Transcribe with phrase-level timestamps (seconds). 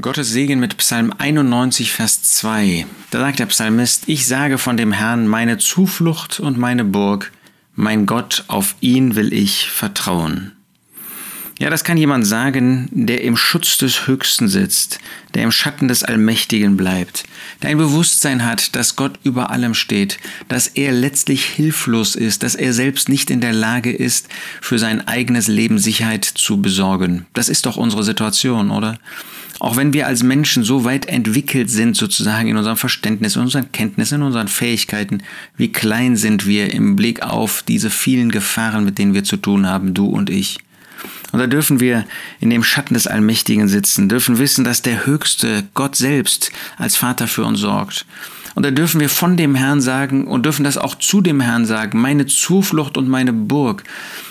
[0.00, 2.86] Gottes Segen mit Psalm 91, Vers 2.
[3.10, 7.30] Da sagt der Psalmist, ich sage von dem Herrn meine Zuflucht und meine Burg,
[7.74, 10.52] mein Gott, auf ihn will ich vertrauen.
[11.58, 14.98] Ja, das kann jemand sagen, der im Schutz des Höchsten sitzt,
[15.34, 17.24] der im Schatten des Allmächtigen bleibt,
[17.60, 20.18] der ein Bewusstsein hat, dass Gott über allem steht,
[20.48, 24.28] dass er letztlich hilflos ist, dass er selbst nicht in der Lage ist,
[24.60, 27.26] für sein eigenes Leben Sicherheit zu besorgen.
[27.34, 28.98] Das ist doch unsere Situation, oder?
[29.60, 33.70] Auch wenn wir als Menschen so weit entwickelt sind, sozusagen in unserem Verständnis, in unseren
[33.72, 35.22] Kenntnissen, in unseren Fähigkeiten,
[35.56, 39.66] wie klein sind wir im Blick auf diese vielen Gefahren, mit denen wir zu tun
[39.66, 40.58] haben, du und ich.
[41.32, 42.04] Und da dürfen wir
[42.40, 47.26] in dem Schatten des Allmächtigen sitzen, dürfen wissen, dass der Höchste, Gott selbst, als Vater
[47.26, 48.06] für uns sorgt.
[48.54, 51.64] Und da dürfen wir von dem Herrn sagen und dürfen das auch zu dem Herrn
[51.64, 53.82] sagen, meine Zuflucht und meine Burg.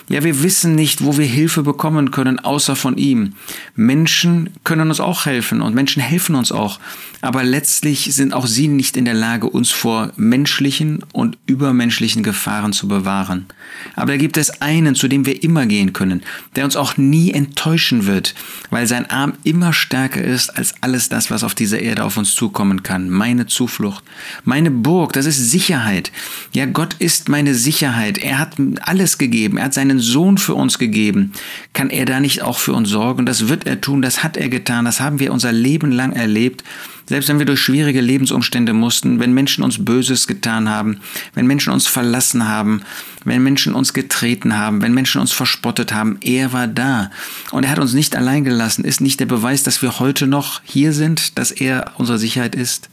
[0.10, 3.34] Ja, wir wissen nicht, wo wir Hilfe bekommen können, außer von ihm.
[3.76, 6.80] Menschen können uns auch helfen und Menschen helfen uns auch.
[7.22, 12.74] Aber letztlich sind auch sie nicht in der Lage, uns vor menschlichen und übermenschlichen Gefahren
[12.74, 13.46] zu bewahren.
[13.96, 16.24] Aber da gibt es einen, zu dem wir immer gehen können,
[16.56, 18.36] der uns auch nie enttäuschen wird,
[18.70, 22.36] weil sein Arm immer stärker ist als alles das, was auf dieser Erde auf uns
[22.36, 23.10] zukommen kann.
[23.10, 24.04] Meine Zuflucht,
[24.44, 26.12] meine Burg, das ist Sicherheit.
[26.54, 28.18] Ja, Gott ist meine Sicherheit.
[28.18, 29.58] Er hat alles gegeben.
[29.58, 31.34] Er hat seinen Sohn für uns gegeben.
[31.74, 33.26] Kann er da nicht auch für uns sorgen?
[33.26, 34.02] Das wird er tun.
[34.02, 34.86] Das hat er getan.
[34.86, 36.64] Das haben wir unser Leben lang erlebt.
[37.06, 41.02] Selbst wenn wir durch schwierige Lebensumstände mussten, wenn Menschen uns Böses getan haben,
[41.34, 42.84] wenn Menschen uns verlassen haben,
[43.26, 47.12] wenn Menschen uns getreten haben, wenn Menschen uns verspottet haben, er war da.
[47.52, 48.86] Und er hat uns nicht allein gelassen.
[48.86, 52.90] Ist nicht der Beweis, dass wir heute noch hier sind, dass er unsere Sicherheit ist?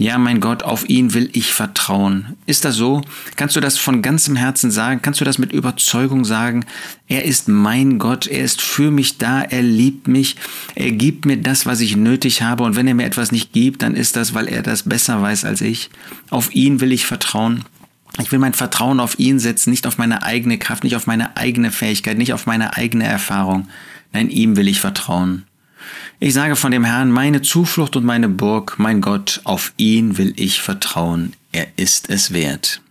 [0.00, 2.34] Ja, mein Gott, auf ihn will ich vertrauen.
[2.46, 3.02] Ist das so?
[3.36, 5.02] Kannst du das von ganzem Herzen sagen?
[5.02, 6.64] Kannst du das mit Überzeugung sagen?
[7.06, 10.36] Er ist mein Gott, er ist für mich da, er liebt mich,
[10.74, 13.82] er gibt mir das, was ich nötig habe und wenn er mir etwas nicht gibt,
[13.82, 15.90] dann ist das, weil er das besser weiß als ich.
[16.30, 17.66] Auf ihn will ich vertrauen.
[18.18, 21.36] Ich will mein Vertrauen auf ihn setzen, nicht auf meine eigene Kraft, nicht auf meine
[21.36, 23.68] eigene Fähigkeit, nicht auf meine eigene Erfahrung.
[24.14, 25.44] Nein, ihm will ich vertrauen.
[26.22, 30.34] Ich sage von dem Herrn, meine Zuflucht und meine Burg, mein Gott, auf ihn will
[30.36, 32.82] ich vertrauen, er ist es wert.